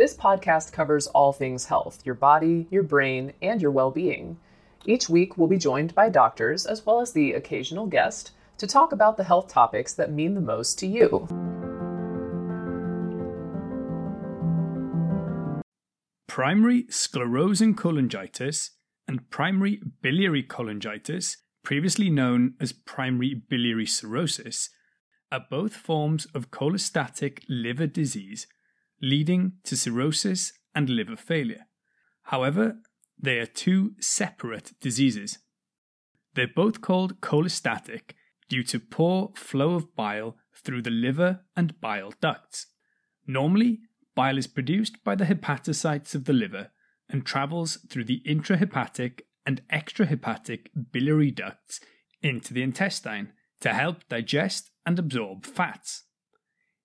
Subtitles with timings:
[0.00, 4.38] This podcast covers all things health your body, your brain, and your well being.
[4.86, 8.92] Each week, we'll be joined by doctors as well as the occasional guest to talk
[8.92, 11.26] about the health topics that mean the most to you.
[16.28, 18.70] Primary sclerosing cholangitis
[19.06, 24.70] and primary biliary cholangitis, previously known as primary biliary cirrhosis,
[25.30, 28.46] are both forms of cholestatic liver disease
[29.00, 31.66] leading to cirrhosis and liver failure.
[32.24, 32.76] However,
[33.18, 35.38] they are two separate diseases.
[36.34, 38.14] They're both called cholestatic
[38.48, 42.66] due to poor flow of bile through the liver and bile ducts.
[43.26, 43.80] Normally,
[44.14, 46.70] bile is produced by the hepatocytes of the liver
[47.08, 51.80] and travels through the intrahepatic and extrahepatic biliary ducts
[52.22, 56.04] into the intestine to help digest and absorb fats.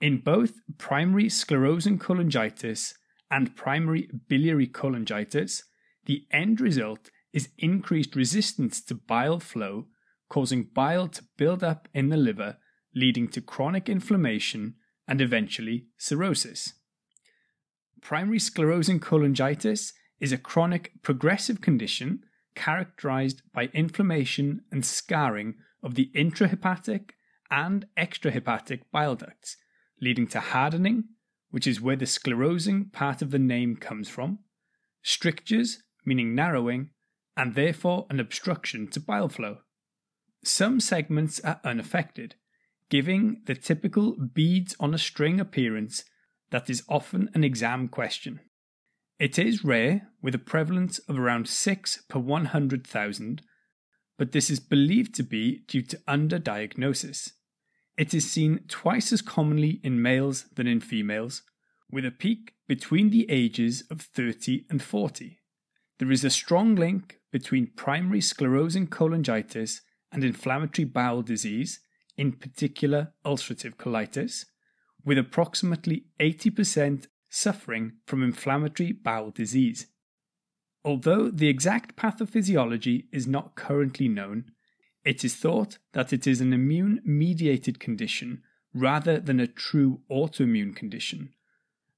[0.00, 2.94] In both primary sclerosing cholangitis
[3.30, 5.62] and primary biliary cholangitis,
[6.04, 9.86] the end result is increased resistance to bile flow,
[10.28, 12.58] causing bile to build up in the liver,
[12.94, 14.74] leading to chronic inflammation
[15.08, 16.74] and eventually cirrhosis.
[18.02, 22.22] Primary sclerosing cholangitis is a chronic progressive condition
[22.54, 27.10] characterized by inflammation and scarring of the intrahepatic
[27.50, 29.56] and extrahepatic bile ducts,
[30.00, 31.04] leading to hardening,
[31.50, 34.38] which is where the sclerosing part of the name comes from,
[35.02, 36.90] strictures, meaning narrowing,
[37.36, 39.58] and therefore an obstruction to bile flow.
[40.44, 42.34] Some segments are unaffected,
[42.90, 46.04] giving the typical beads on a string appearance
[46.50, 48.40] that is often an exam question.
[49.18, 53.42] It is rare, with a prevalence of around 6 per 100,000,
[54.18, 57.32] but this is believed to be due to underdiagnosis.
[57.96, 61.42] It is seen twice as commonly in males than in females,
[61.90, 65.38] with a peak between the ages of 30 and 40.
[65.98, 69.80] There is a strong link between primary sclerosing cholangitis
[70.12, 71.80] and inflammatory bowel disease,
[72.16, 74.44] in particular ulcerative colitis,
[75.04, 79.86] with approximately 80% suffering from inflammatory bowel disease.
[80.84, 84.52] Although the exact pathophysiology is not currently known,
[85.06, 88.42] it is thought that it is an immune mediated condition
[88.74, 91.32] rather than a true autoimmune condition.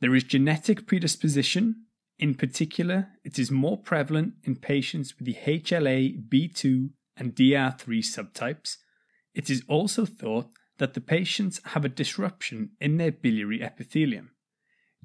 [0.00, 1.84] There is genetic predisposition.
[2.18, 8.78] In particular, it is more prevalent in patients with the HLA B2 and DR3 subtypes.
[9.34, 10.48] It is also thought
[10.78, 14.30] that the patients have a disruption in their biliary epithelium.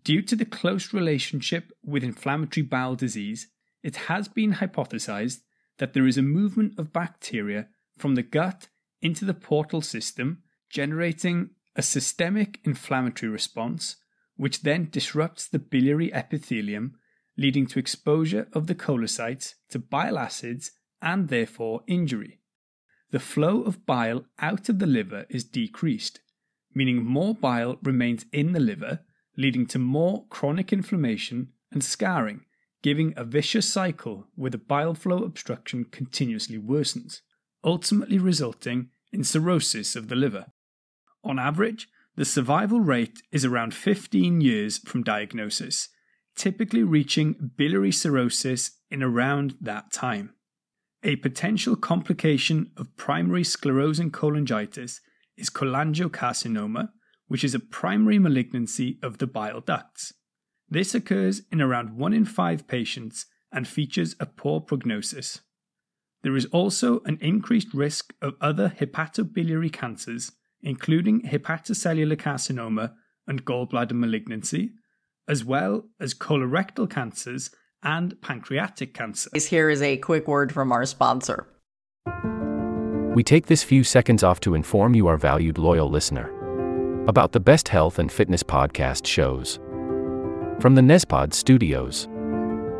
[0.04, 3.50] Due to the close relationship with inflammatory bowel disease,
[3.84, 5.40] it has been hypothesized
[5.80, 7.68] that there is a movement of bacteria
[8.00, 8.68] from the gut
[9.02, 13.98] into the portal system, generating a systemic inflammatory response,
[14.36, 16.96] which then disrupts the biliary epithelium,
[17.38, 20.72] leading to exposure of the cholestates to bile acids
[21.02, 22.40] and therefore injury.
[23.12, 26.20] The flow of bile out of the liver is decreased,
[26.76, 29.00] meaning more bile remains in the liver,
[29.38, 32.46] leading to more chronic inflammation and scarring,
[32.81, 37.22] giving a vicious cycle where the bile flow obstruction continuously worsens
[37.64, 40.47] ultimately resulting in cirrhosis of the liver.
[41.24, 45.90] On average, the survival rate is around 15 years from diagnosis,
[46.36, 50.34] typically reaching biliary cirrhosis in around that time.
[51.03, 55.00] A potential complication of primary sclerosing cholangitis
[55.38, 56.90] is cholangiocarcinoma,
[57.28, 60.14] which is a primary malignancy of the bile ducts.
[60.69, 65.40] This occurs in around 1 in 5 patients and features a poor prognosis.
[66.22, 70.31] There is also an increased risk of other hepatobiliary cancers,
[70.62, 72.94] including hepatocellular carcinoma
[73.28, 74.72] and gallbladder malignancy,
[75.28, 77.52] as well as colorectal cancers
[77.84, 79.30] and pancreatic cancer.
[79.34, 81.47] Here is a quick word from our sponsor.
[83.16, 86.30] We take this few seconds off to inform you, our valued loyal listener,
[87.07, 89.60] about the best health and fitness podcast shows.
[90.60, 92.07] From the Nezpod studios.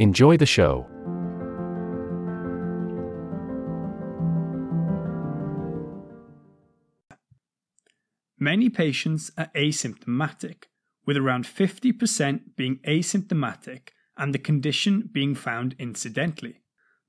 [0.00, 0.88] Enjoy the show.
[8.36, 10.64] Many patients are asymptomatic,
[11.06, 16.60] with around 50% being asymptomatic and the condition being found incidentally.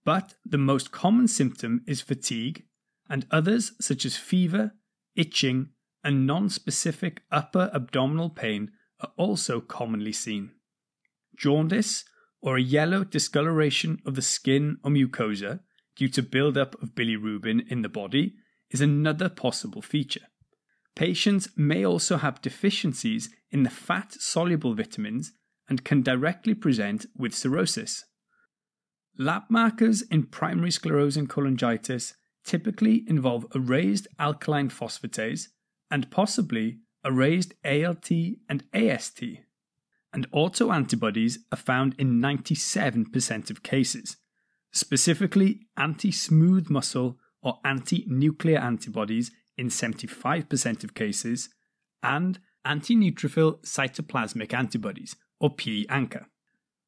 [0.04, 2.66] But the most common symptom is fatigue,
[3.10, 4.74] and others such as fever,
[5.16, 5.70] itching,
[6.04, 10.52] and non specific upper abdominal pain are also commonly seen.
[11.36, 12.06] Jaundice,
[12.46, 15.60] or a yellow discoloration of the skin or mucosa
[15.96, 18.36] due to buildup of bilirubin in the body,
[18.70, 20.28] is another possible feature.
[20.96, 25.34] Patients may also have deficiencies in the fat soluble vitamins
[25.68, 28.04] and can directly present with cirrhosis.
[29.18, 32.14] Lab markers in primary sclerosing cholangitis
[32.46, 35.48] typically involve a raised alkaline phosphatase
[35.90, 38.12] and possibly a raised ALT
[38.50, 39.24] and AST.
[40.16, 44.16] And autoantibodies are found in 97% of cases,
[44.72, 51.50] specifically anti smooth muscle or anti nuclear antibodies in 75% of cases,
[52.02, 56.28] and anti neutrophil cytoplasmic antibodies, or p-ANCA.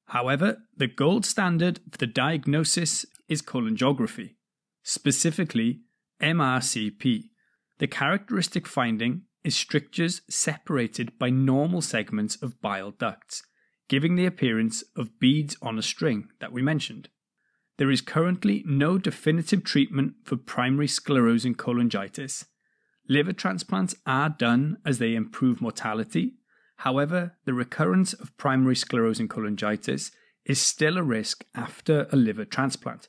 [0.05, 4.35] However, the gold standard for the diagnosis is cholangiography,
[4.83, 5.81] specifically
[6.21, 7.25] MRCP.
[7.79, 13.43] The characteristic finding is strictures separated by normal segments of bile ducts,
[13.87, 17.07] giving the appearance of beads on a string that we mentioned.
[17.77, 22.43] There is currently no definitive treatment for primary sclerosing cholangitis.
[23.07, 26.33] Liver transplants are done as they improve mortality.
[26.79, 30.11] However, the recurrence of primary sclerosing cholangitis
[30.43, 33.07] is still a risk after a liver transplant.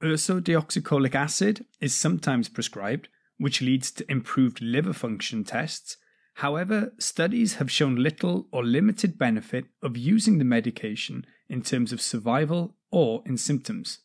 [0.00, 3.08] Ursodeoxycholic acid is sometimes prescribed,
[3.42, 5.96] which leads to improved liver function tests.
[6.34, 12.00] However, studies have shown little or limited benefit of using the medication in terms of
[12.00, 13.98] survival or in symptoms.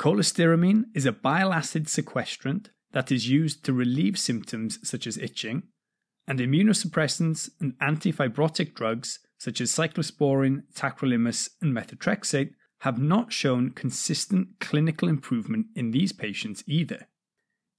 [0.00, 5.62] Cholestyramine is a bile acid sequestrant that is used to relieve symptoms such as itching,
[6.26, 14.48] and immunosuppressants and antifibrotic drugs such as cyclosporin, tacrolimus, and methotrexate have not shown consistent
[14.58, 17.06] clinical improvement in these patients either.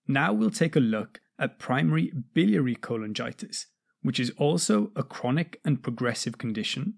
[0.08, 3.66] Now we'll take a look at primary biliary cholangitis,
[4.02, 6.96] which is also a chronic and progressive condition.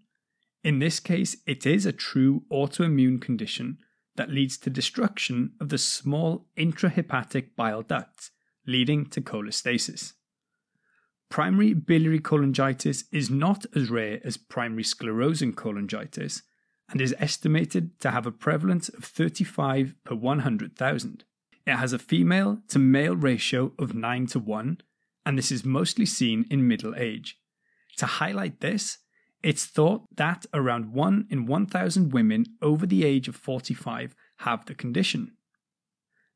[0.63, 3.77] In this case, it is a true autoimmune condition
[4.15, 8.31] that leads to destruction of the small intrahepatic bile ducts,
[8.65, 10.13] leading to cholestasis.
[11.29, 16.41] Primary biliary cholangitis is not as rare as primary sclerosing cholangitis
[16.89, 21.23] and is estimated to have a prevalence of 35 per 100,000.
[21.65, 24.81] It has a female to male ratio of 9 to 1,
[25.25, 27.37] and this is mostly seen in middle age.
[27.97, 28.99] To highlight this,
[29.41, 34.75] it's thought that around 1 in 1,000 women over the age of 45 have the
[34.75, 35.31] condition.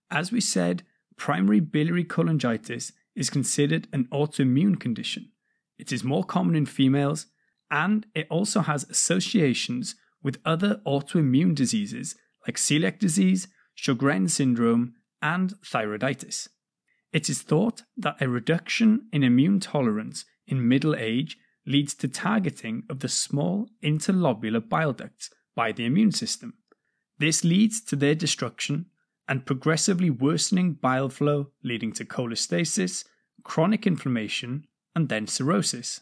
[0.10, 0.84] As we said,
[1.16, 5.32] primary biliary cholangitis is considered an autoimmune condition.
[5.78, 7.28] It is more common in females,
[7.70, 12.16] and it also has associations with other autoimmune diseases
[12.48, 16.48] like celiac disease, Sjogren's syndrome, and thyroiditis.
[17.12, 22.84] It is thought that a reduction in immune tolerance in middle age leads to targeting
[22.90, 26.54] of the small interlobular bile ducts by the immune system.
[27.18, 28.86] This leads to their destruction
[29.28, 33.06] and progressively worsening bile flow, leading to cholestasis,
[33.44, 36.02] chronic inflammation, and then cirrhosis.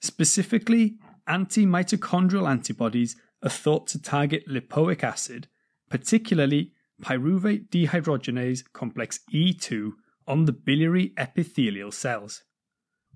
[0.00, 0.96] Specifically,
[1.26, 5.48] anti mitochondrial antibodies are thought to target lipoic acid,
[5.90, 6.72] particularly
[7.02, 9.92] pyruvate dehydrogenase complex E2
[10.26, 12.42] on the biliary epithelial cells.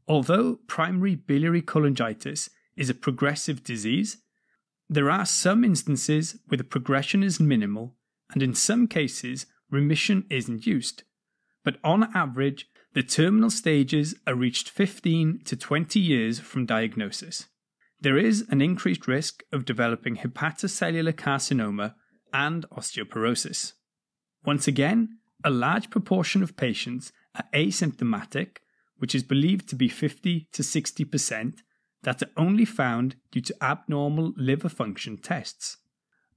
[0.06, 4.18] Although primary biliary cholangitis is a progressive disease,
[4.88, 7.96] there are some instances where the progression is minimal
[8.32, 11.04] and in some cases remission is induced.
[11.64, 17.46] But on average, the terminal stages are reached 15 to 20 years from diagnosis.
[18.00, 21.94] There is an increased risk of developing hepatocellular carcinoma
[22.32, 23.72] and osteoporosis.
[24.44, 28.58] Once again, a large proportion of patients are asymptomatic
[29.00, 31.54] which is believed to be 50 to 60%,
[32.02, 35.78] that are only found due to abnormal liver function tests.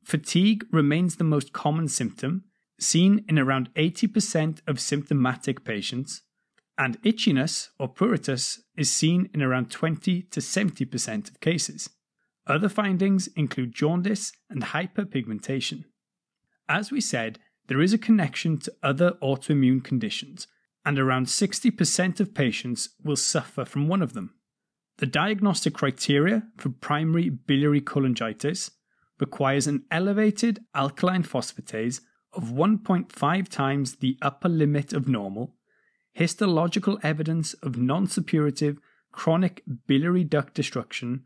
[0.03, 2.45] Fatigue remains the most common symptom,
[2.79, 6.21] seen in around 80% of symptomatic patients,
[6.77, 11.89] and itchiness or pruritus is seen in around 20 to 70% of cases.
[12.45, 15.85] Other findings include jaundice and hyperpigmentation.
[16.67, 20.47] As we said, there is a connection to other autoimmune conditions,
[20.85, 24.33] and around 60% of patients will suffer from one of them.
[24.97, 28.71] The diagnostic criteria for primary biliary cholangitis
[29.19, 32.01] requires an elevated alkaline phosphatase
[32.33, 35.55] of 1.5 times the upper limit of normal,
[36.12, 38.77] histological evidence of non suppurative
[39.12, 41.23] chronic biliary duct destruction,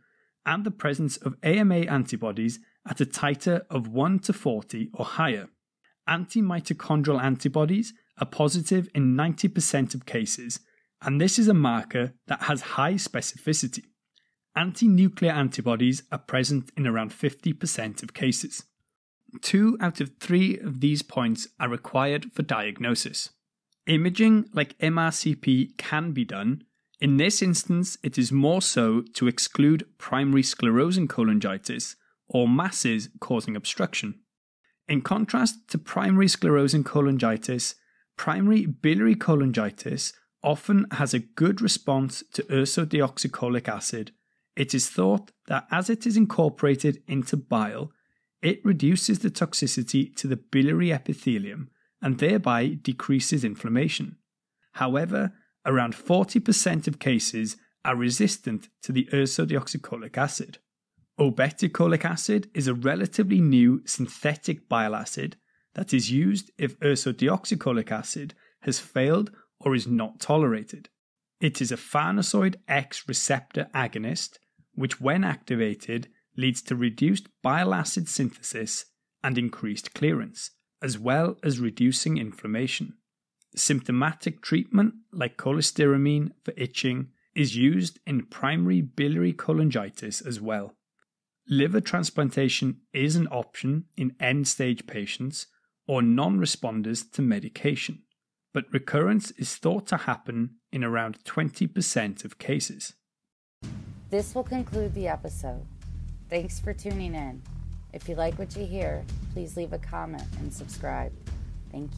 [0.48, 5.50] and the presence of AMA antibodies at a titer of 1 to 40 or higher.
[6.08, 10.62] Anti mitochondrial antibodies are positive in 90% of cases,
[11.02, 13.84] and this is a marker that has high specificity.
[14.56, 18.64] Anti nuclear antibodies are present in around 50% of cases.
[19.42, 23.32] Two out of three of these points are required for diagnosis.
[23.86, 26.64] Imaging like MRCP can be done.
[27.00, 31.96] In this instance, it is more so to exclude primary sclerosing cholangitis
[32.28, 34.20] or masses causing obstruction.
[34.88, 37.76] In contrast to primary sclerosing cholangitis,
[38.18, 40.14] primary biliary cholangitis
[40.44, 44.12] often has a good response to ursodeoxycholic acid.
[44.56, 47.92] It is thought that as it is incorporated into bile,
[48.42, 51.70] it reduces the toxicity to the biliary epithelium
[52.02, 54.18] and thereby decreases inflammation.
[54.74, 55.34] However,
[55.68, 60.58] around 40% of cases are resistant to the ursodeoxycholic acid.
[61.20, 65.36] Obeticholic acid is a relatively new synthetic bile acid
[65.76, 70.90] that is used if ursodeoxycholic acid has failed or is not tolerated.
[71.40, 74.40] It is a farnesoid X receptor agonist,
[74.74, 78.86] which, when activated, leads to reduced bile acid synthesis
[79.24, 82.94] and increased clearance, as well as reducing inflammation.
[83.56, 90.74] Symptomatic treatment, like cholestyramine for itching, is used in primary biliary cholangitis as well.
[91.48, 95.48] Liver transplantation is an option in end stage patients
[95.88, 98.04] or non responders to medication,
[98.54, 102.96] but recurrence is thought to happen in around 20% of cases.
[104.10, 105.66] This will conclude the episode.
[106.30, 107.42] Thanks for tuning in.
[107.94, 111.14] If you like what you hear, please leave a comment and subscribe.
[111.72, 111.96] Thank you.